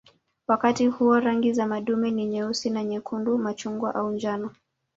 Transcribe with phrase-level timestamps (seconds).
[0.47, 4.51] Wakati huo rangi za madume ni nyeusi na nyekundu, machungwa au njano.